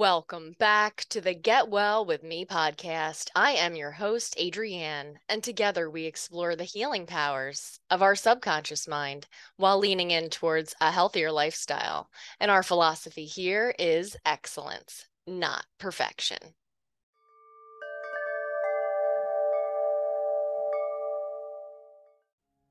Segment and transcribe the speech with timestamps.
[0.00, 3.28] Welcome back to the Get Well with Me podcast.
[3.36, 8.88] I am your host, Adrianne, and together we explore the healing powers of our subconscious
[8.88, 9.26] mind
[9.58, 12.08] while leaning in towards a healthier lifestyle.
[12.40, 16.38] And our philosophy here is excellence, not perfection.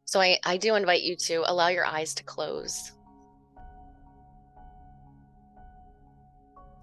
[0.05, 2.91] So I, I do invite you to allow your eyes to close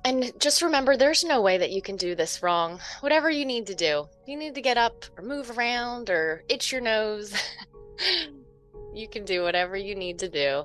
[0.07, 2.79] And just remember, there's no way that you can do this wrong.
[3.01, 6.71] Whatever you need to do, you need to get up or move around or itch
[6.71, 7.35] your nose.
[8.95, 10.63] you can do whatever you need to do.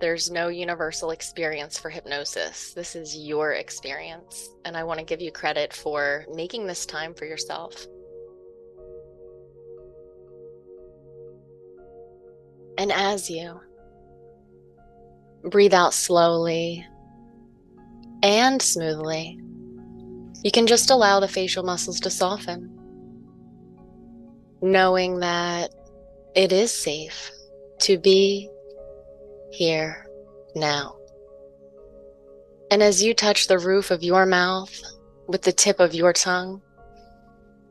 [0.00, 2.74] There's no universal experience for hypnosis.
[2.74, 4.50] This is your experience.
[4.64, 7.86] And I want to give you credit for making this time for yourself.
[12.76, 13.60] And as you
[15.44, 16.84] breathe out slowly
[18.22, 19.38] and smoothly.
[20.42, 22.76] You can just allow the facial muscles to soften,
[24.62, 25.70] knowing that
[26.34, 27.30] it is safe
[27.80, 28.48] to be
[29.50, 30.06] here
[30.54, 30.96] now.
[32.70, 34.80] And as you touch the roof of your mouth
[35.26, 36.62] with the tip of your tongue,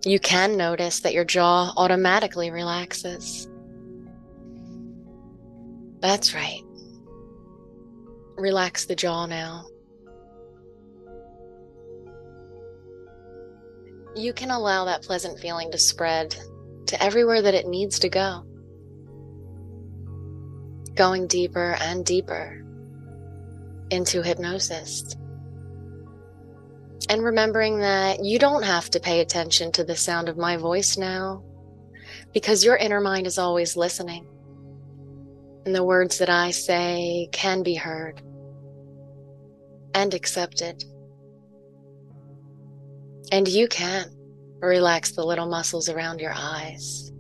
[0.06, 3.48] you can notice that your jaw automatically relaxes.
[6.02, 6.62] That's right.
[8.38, 9.66] Relax the jaw now.
[14.16, 16.36] You can allow that pleasant feeling to spread
[16.88, 18.44] to everywhere that it needs to go.
[20.96, 22.66] Going deeper and deeper
[23.90, 25.16] into hypnosis.
[27.10, 30.98] And remembering that you don't have to pay attention to the sound of my voice
[30.98, 31.44] now
[32.34, 34.28] because your inner mind is always listening.
[35.66, 38.22] And the words that I say can be heard
[39.94, 40.84] and accepted.
[43.32, 44.06] And you can
[44.60, 47.12] relax the little muscles around your eyes,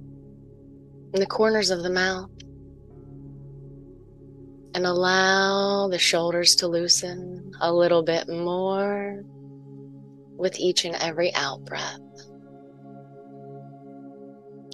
[1.13, 2.31] in the corners of the mouth,
[4.73, 9.23] and allow the shoulders to loosen a little bit more
[10.37, 11.99] with each and every out breath.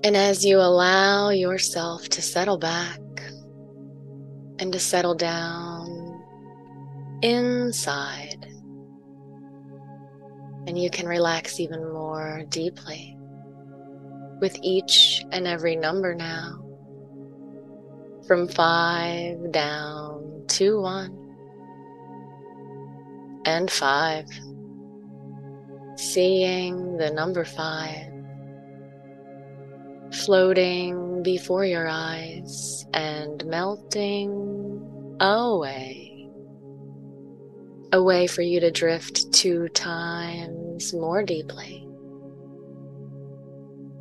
[0.03, 2.99] And as you allow yourself to settle back
[4.59, 6.21] and to settle down
[7.21, 8.54] inside,
[10.67, 13.17] and you can relax even more deeply
[14.41, 16.61] with each and every number now.
[18.27, 21.25] From five down to one
[23.45, 24.25] and five.
[25.97, 28.11] Seeing the number five
[30.11, 36.04] floating before your eyes and melting away
[37.95, 41.87] a way for you to drift two times more deeply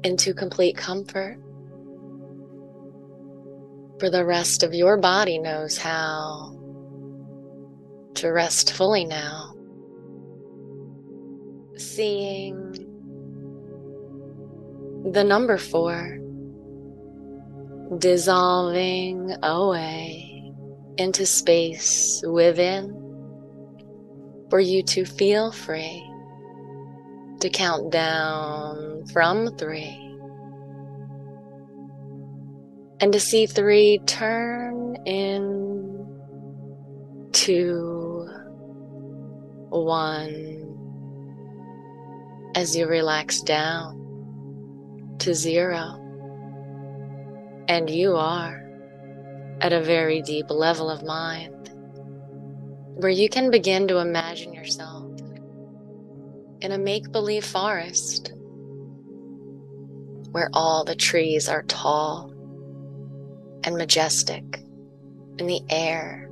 [0.03, 1.38] into complete comfort.
[4.00, 6.59] For the rest of your body knows how
[8.15, 9.54] to rest fully now.
[11.77, 12.72] Seeing
[15.12, 16.19] the number four
[17.99, 20.53] dissolving away
[20.97, 23.03] into space within
[24.54, 26.09] for you to feel free
[27.41, 30.16] to count down from three
[33.00, 36.06] and to see three turn in
[37.32, 38.28] to
[39.70, 40.62] one
[42.54, 46.00] as you relax down to zero.
[47.66, 48.65] And you are
[49.60, 51.64] at a very deep level of mind
[52.94, 55.05] where you can begin to imagine yourself
[56.60, 58.32] in a make believe forest
[60.31, 62.31] where all the trees are tall
[63.65, 64.63] and majestic
[65.39, 66.30] and the air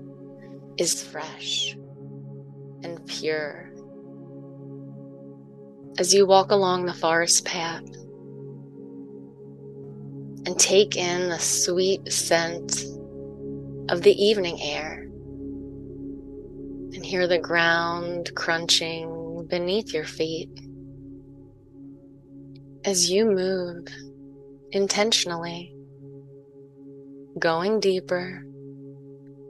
[0.76, 1.76] is fresh
[2.82, 3.70] and pure.
[5.98, 7.84] As you walk along the forest path
[10.46, 12.84] and take in the sweet scent
[13.88, 15.01] of the evening air
[16.94, 20.50] and hear the ground crunching beneath your feet
[22.84, 23.86] as you move
[24.72, 25.74] intentionally,
[27.38, 28.44] going deeper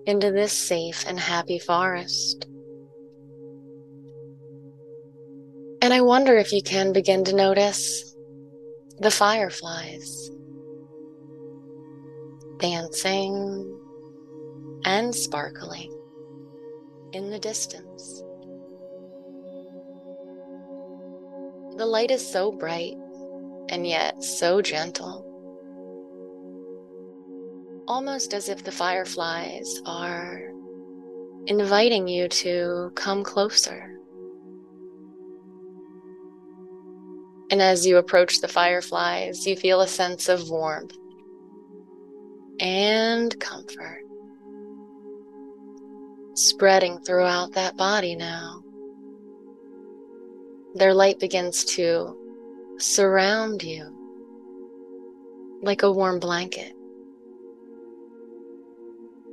[0.06, 2.46] into this safe and happy forest.
[5.80, 8.14] And I wonder if you can begin to notice
[8.98, 10.30] the fireflies
[12.58, 13.80] dancing
[14.84, 16.01] and sparkling
[17.12, 18.22] in the distance
[21.76, 22.98] The light is so bright
[23.70, 25.24] and yet so gentle,
[27.88, 30.52] almost as if the fireflies are
[31.46, 33.98] inviting you to come closer.
[37.50, 40.96] And as you approach the fireflies, you feel a sense of warmth
[42.60, 44.04] and comfort
[46.34, 48.62] spreading throughout that body now.
[50.74, 52.16] Their light begins to
[52.78, 53.98] surround you
[55.62, 56.74] like a warm blanket,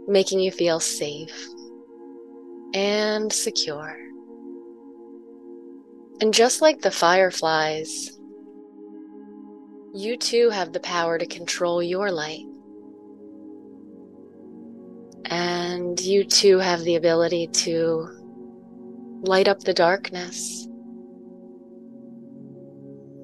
[0.07, 1.47] making you feel safe
[2.73, 3.97] and secure.
[6.21, 8.19] And just like the fireflies,
[9.93, 12.45] you too have the power to control your light.
[15.29, 18.07] And you too have the ability to
[19.21, 20.67] light up the darkness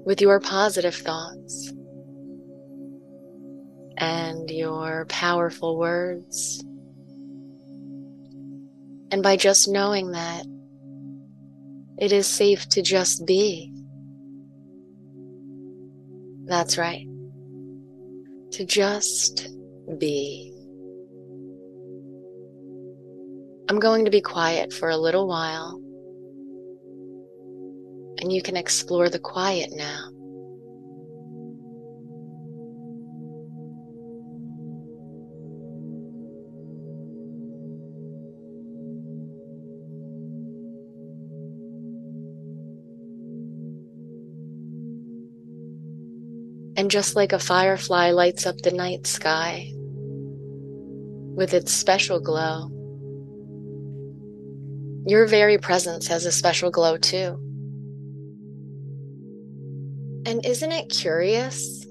[0.05, 1.73] with your positive thoughts
[3.97, 6.63] and your powerful words.
[9.11, 10.45] And by just knowing that
[11.97, 13.71] it is safe to just be.
[16.45, 17.07] That's right.
[18.51, 19.47] To just
[19.97, 20.54] be.
[23.67, 25.81] I'm going to be quiet for a little while,
[28.21, 30.11] and you can explore the quiet now.
[46.77, 49.71] And just like a firefly lights up the night sky
[51.35, 52.74] with its special glow,
[55.05, 57.37] your very presence has a special glow too.
[60.25, 61.85] And isn't it curious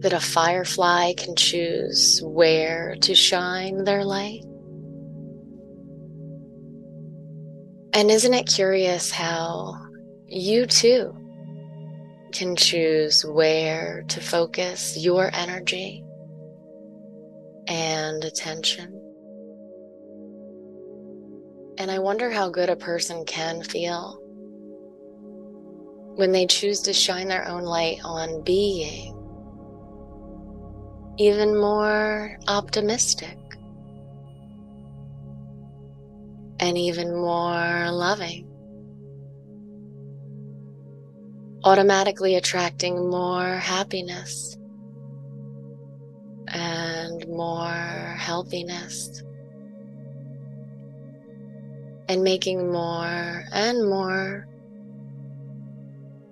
[0.00, 4.42] that a firefly can choose where to shine their light?
[7.94, 9.74] And isn't it curious how
[10.28, 11.12] you too
[12.32, 16.04] can choose where to focus your energy
[17.66, 19.07] and attention.
[21.78, 24.18] And I wonder how good a person can feel
[26.16, 29.14] when they choose to shine their own light on being
[31.18, 33.38] even more optimistic
[36.60, 38.48] and even more loving.
[41.64, 44.56] automatically attracting more happiness
[46.48, 49.22] and more healthiness
[52.08, 54.48] and making more and more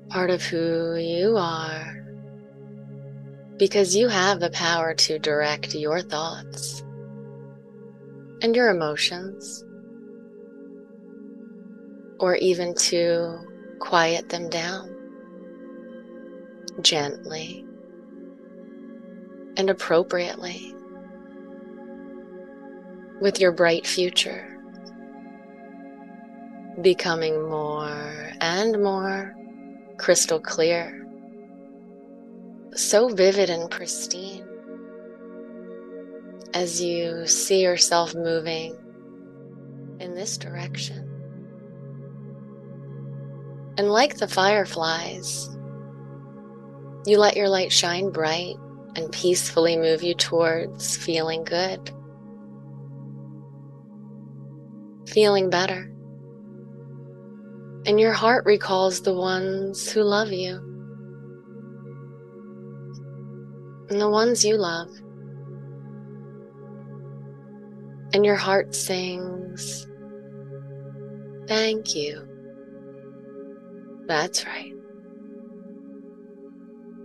[0.09, 2.03] part of who you are.
[3.59, 6.83] Because you have the power to direct your thoughts
[8.43, 9.65] and your emotions
[12.19, 13.39] or even to
[13.79, 14.95] quiet them down
[16.83, 17.65] gently
[19.57, 20.75] and appropriately
[23.21, 24.56] with your bright future
[26.83, 29.35] becoming more and more
[29.99, 31.07] crystal clear,
[32.75, 34.47] so vivid and pristine
[36.53, 38.77] as you see yourself moving
[40.01, 41.03] in this direction.
[43.79, 45.49] And like the fireflies,
[47.07, 48.57] you let your light shine bright
[48.97, 51.91] and peacefully move you towards feeling good,
[55.09, 55.93] feeling better.
[57.87, 60.57] And your heart recalls the ones who love you
[63.89, 64.89] and the ones you love.
[68.13, 69.87] And your heart sings,
[71.47, 72.27] Thank you.
[74.07, 74.73] That's right.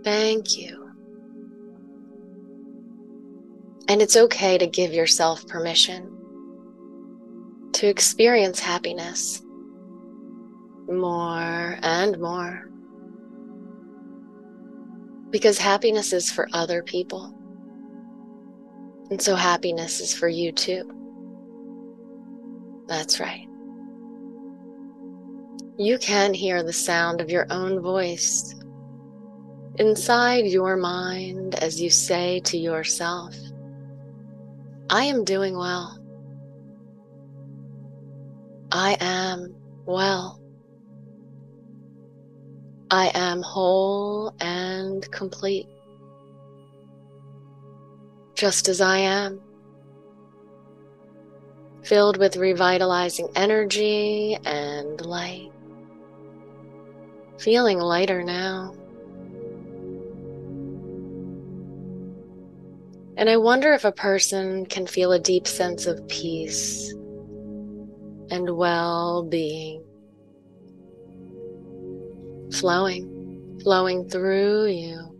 [0.02, 0.90] Thank you.
[3.88, 6.18] And it's okay to give yourself permission
[7.74, 9.41] to experience happiness
[10.98, 12.68] more and more.
[15.30, 17.34] Because happiness is for other people.
[19.10, 20.90] And so happiness is for you too.
[22.86, 23.46] That's right.
[25.78, 28.54] You can hear the sound of your own voice
[29.78, 33.34] inside your mind as you say to yourself,
[34.90, 35.98] I am doing well.
[38.70, 39.54] I am
[39.86, 40.41] well.
[42.92, 45.66] I am whole and complete,
[48.34, 49.40] just as I am,
[51.82, 55.50] filled with revitalizing energy and light,
[57.38, 58.74] feeling lighter now.
[63.16, 66.92] And I wonder if a person can feel a deep sense of peace
[68.30, 69.82] and well being
[72.52, 75.18] flowing, flowing through you,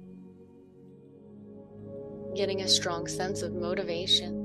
[2.37, 4.43] getting a strong sense of motivation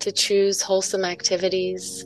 [0.00, 2.04] to choose wholesome activities,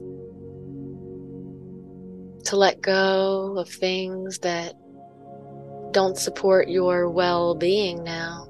[2.45, 4.75] to let go of things that
[5.93, 8.47] don't support your well being now.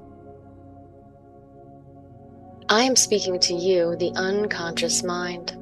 [2.69, 5.57] I am speaking to you, the unconscious mind,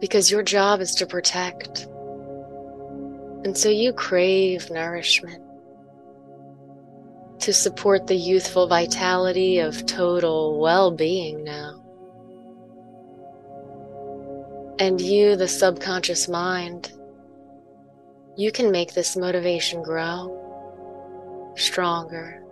[0.00, 1.86] because your job is to protect.
[3.44, 5.42] And so you crave nourishment
[7.40, 11.82] to support the youthful vitality of total well being now.
[14.78, 16.92] And you, the subconscious mind,
[18.36, 20.40] you can make this motivation grow
[21.56, 22.42] stronger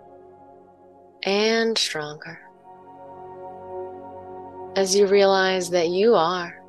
[1.23, 2.39] and stronger
[4.75, 6.62] as you realize that you are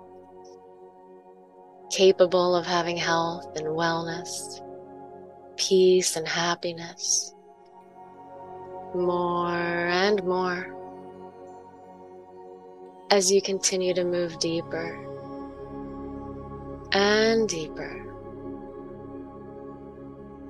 [1.94, 4.60] capable of having health and wellness,
[5.56, 7.34] peace and happiness,
[8.94, 10.74] more and more
[13.10, 15.00] as you continue to move deeper
[16.92, 18.00] and deeper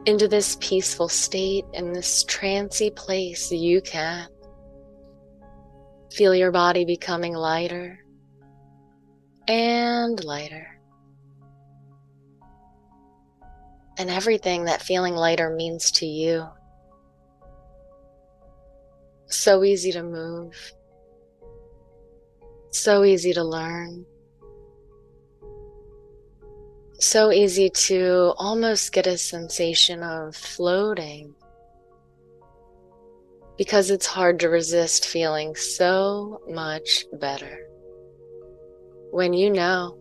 [0.06, 4.28] into this peaceful state in this trancy place you can
[6.14, 7.98] Feel your body becoming lighter
[9.48, 10.74] and lighter.
[13.96, 16.46] And everything that feeling lighter means to you.
[19.26, 20.72] So easy to move,
[22.70, 24.04] so easy to learn,
[26.98, 31.34] so easy to almost get a sensation of floating.
[33.56, 37.66] Because it's hard to resist feeling so much better.
[39.10, 39.98] When you know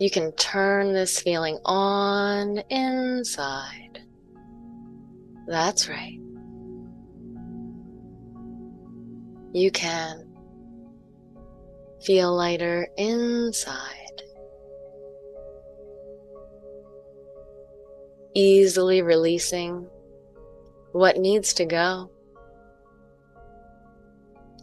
[0.00, 4.00] you can turn this feeling on inside.
[5.46, 6.20] That's right.
[9.52, 10.28] You can
[12.02, 14.22] feel lighter inside.
[18.34, 19.88] Easily releasing
[20.92, 22.10] what needs to go.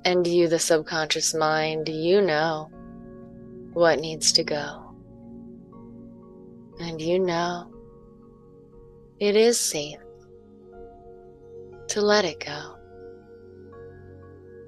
[0.05, 2.69] And you, the subconscious mind, you know
[3.73, 4.84] what needs to go.
[6.79, 7.71] And you know
[9.19, 9.99] it is safe
[11.87, 12.75] to let it go.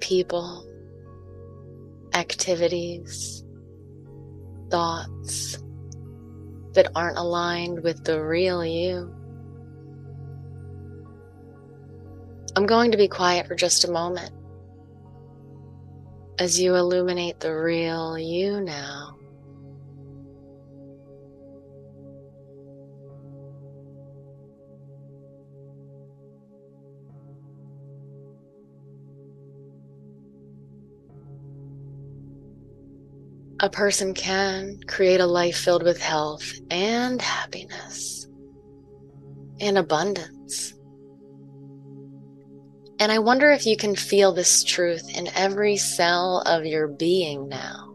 [0.00, 0.66] People,
[2.14, 3.44] activities,
[4.70, 5.58] thoughts
[6.72, 9.14] that aren't aligned with the real you.
[12.56, 14.32] I'm going to be quiet for just a moment
[16.38, 19.17] as you illuminate the real you now.
[33.60, 38.28] A person can create a life filled with health and happiness
[39.58, 40.74] and abundance.
[43.00, 47.48] And I wonder if you can feel this truth in every cell of your being
[47.48, 47.94] now.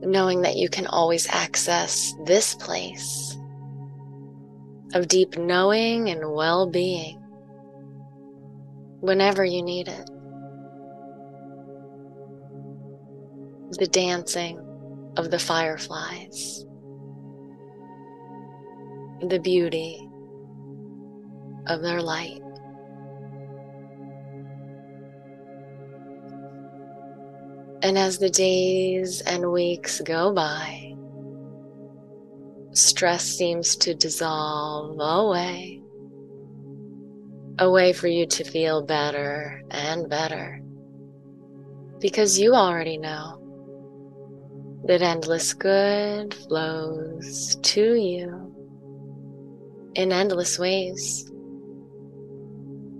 [0.00, 3.36] Knowing that you can always access this place
[4.94, 7.20] of deep knowing and well being
[9.00, 10.08] whenever you need it.
[13.78, 14.58] The dancing
[15.18, 16.64] of the fireflies,
[19.20, 20.08] the beauty
[21.66, 22.40] of their light.
[27.82, 30.94] And as the days and weeks go by,
[32.72, 35.82] stress seems to dissolve away,
[37.58, 40.62] a way for you to feel better and better.
[41.98, 43.42] Because you already know
[44.86, 48.54] that endless good flows to you
[49.94, 51.30] in endless ways.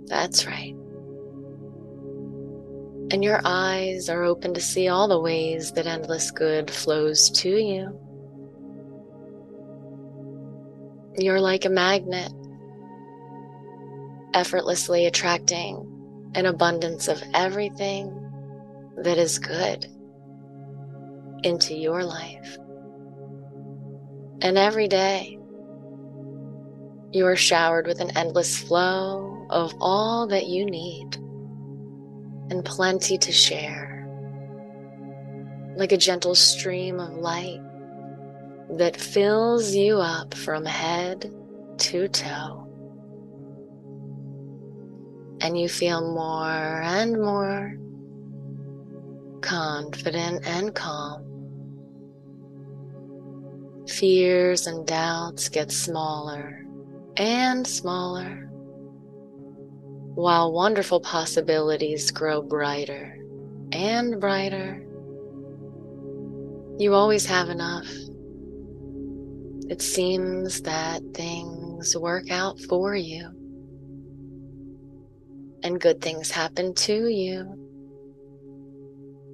[0.07, 0.75] That's right.
[3.11, 7.49] And your eyes are open to see all the ways that endless good flows to
[7.49, 7.97] you
[11.19, 12.31] You're like a magnet,
[14.35, 18.13] effortlessly attracting an abundance of everything
[18.97, 19.87] that is good
[21.43, 22.57] into your life.
[24.41, 25.37] And every day,
[27.11, 31.15] you are showered with an endless flow of all that you need
[32.49, 34.07] and plenty to share,
[35.75, 37.61] like a gentle stream of light
[38.77, 41.33] that fills you up from head
[41.77, 42.63] to toe.
[45.41, 47.77] And you feel more and more
[49.41, 51.26] confident and calm.
[53.87, 56.65] Fears and doubts get smaller
[57.15, 58.49] and smaller,
[60.13, 63.17] while wonderful possibilities grow brighter
[63.71, 64.83] and brighter.
[66.77, 67.87] You always have enough.
[69.69, 73.29] It seems that things work out for you
[75.63, 77.53] and good things happen to you.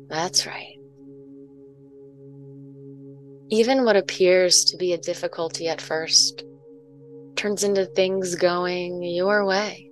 [0.10, 0.73] That's right.
[3.53, 6.43] Even what appears to be a difficulty at first
[7.36, 9.91] turns into things going your way.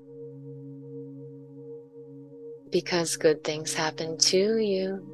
[2.72, 5.06] Because good things happen to you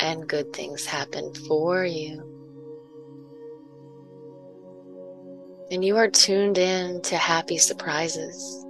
[0.00, 2.26] and good things happen for you.
[5.70, 8.66] And you are tuned in to happy surprises.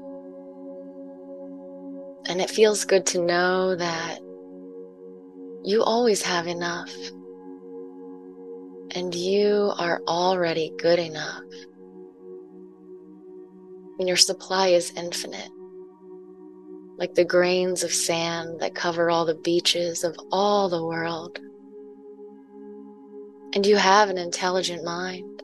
[2.28, 4.20] And it feels good to know that
[5.64, 6.94] you always have enough.
[8.92, 11.42] And you are already good enough.
[13.98, 15.50] And your supply is infinite,
[16.96, 21.38] like the grains of sand that cover all the beaches of all the world.
[23.54, 25.42] And you have an intelligent mind.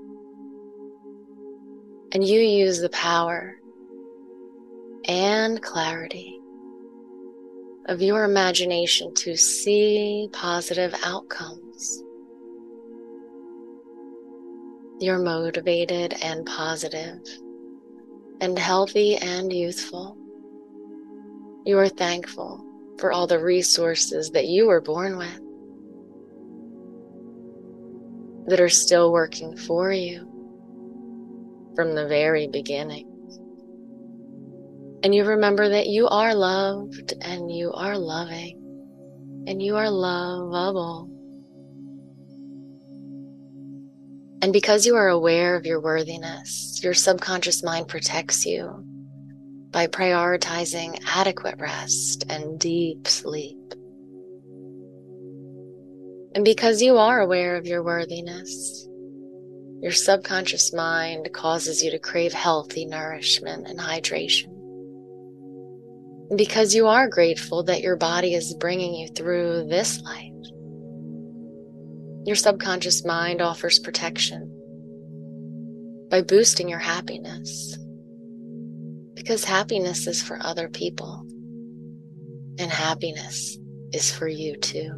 [2.12, 3.56] And you use the power
[5.06, 6.40] and clarity
[7.86, 12.02] of your imagination to see positive outcomes.
[14.98, 17.20] You're motivated and positive,
[18.40, 20.16] and healthy and youthful.
[21.66, 22.64] You are thankful
[22.98, 25.40] for all the resources that you were born with
[28.46, 30.32] that are still working for you
[31.74, 33.06] from the very beginning.
[35.02, 41.15] And you remember that you are loved and you are loving and you are lovable.
[44.42, 48.84] And because you are aware of your worthiness, your subconscious mind protects you
[49.70, 53.58] by prioritizing adequate rest and deep sleep.
[56.34, 58.86] And because you are aware of your worthiness,
[59.80, 64.56] your subconscious mind causes you to crave healthy nourishment and hydration
[66.34, 70.32] because you are grateful that your body is bringing you through this life.
[72.26, 74.52] Your subconscious mind offers protection
[76.10, 77.78] by boosting your happiness
[79.14, 81.24] because happiness is for other people
[82.58, 83.56] and happiness
[83.92, 84.90] is for you too.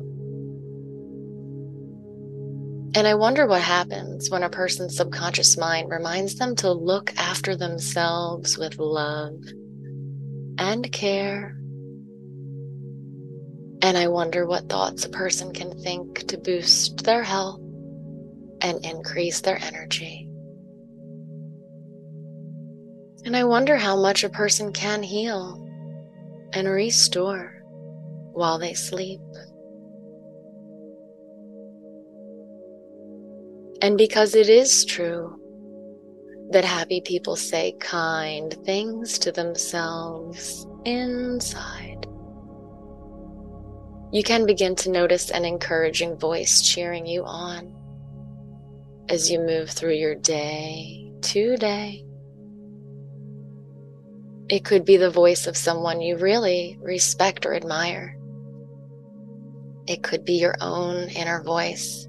[2.94, 7.54] And I wonder what happens when a person's subconscious mind reminds them to look after
[7.54, 9.38] themselves with love
[10.56, 11.58] and care.
[13.80, 17.60] And I wonder what thoughts a person can think to boost their health
[18.60, 20.28] and increase their energy.
[23.24, 25.64] And I wonder how much a person can heal
[26.52, 27.62] and restore
[28.32, 29.20] while they sleep.
[33.80, 35.38] And because it is true
[36.50, 42.06] that happy people say kind things to themselves inside.
[44.11, 47.75] You can begin to notice an encouraging voice cheering you on
[49.11, 52.05] as you move through your day today.
[54.49, 58.18] It could be the voice of someone you really respect or admire.
[59.87, 62.09] It could be your own inner voice.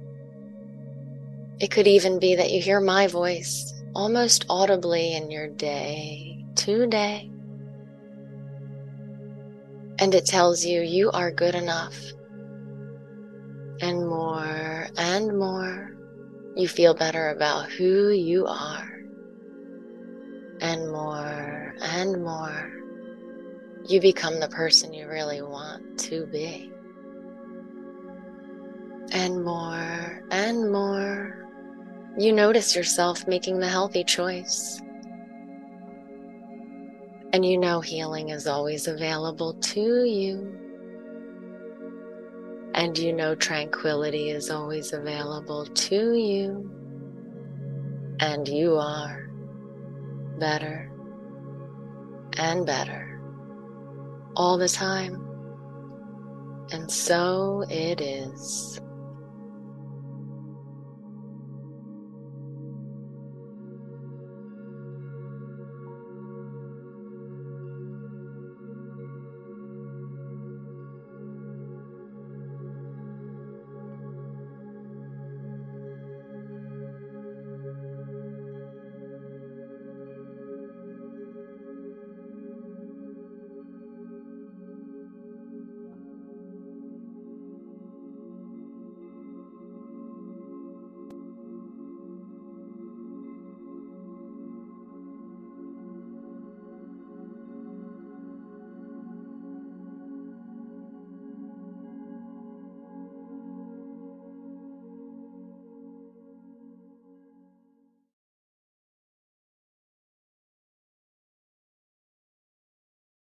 [1.60, 6.88] It could even be that you hear my voice almost audibly in your day to
[6.88, 7.30] day.
[10.00, 11.98] And it tells you you are good enough.
[13.82, 15.96] And more and more,
[16.56, 19.02] you feel better about who you are.
[20.62, 22.72] And more and more,
[23.88, 26.72] you become the person you really want to be.
[29.12, 31.46] And more and more,
[32.18, 34.82] You notice yourself making the healthy choice.
[37.32, 40.56] And you know healing is always available to you.
[42.74, 46.72] And you know tranquility is always available to you.
[48.20, 49.30] And you are
[50.40, 50.92] better
[52.38, 53.22] and better
[54.36, 55.26] all the time.
[56.72, 58.80] And so it is.